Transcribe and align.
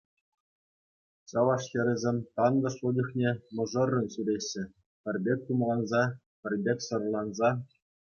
Чӑваш 1.29 1.63
хӗрӗсем 1.71 2.17
тантӑшлӑ 2.35 2.89
чухне 2.99 3.31
мӑшӑррӑн 3.59 4.05
ҫӳреҫҫӗ, 4.15 4.63
пӗр 5.05 5.15
пек 5.27 5.39
тумланса, 5.51 6.03
пӗр 6.41 6.53
пек 6.65 6.79
сӑрланса. 6.87 7.49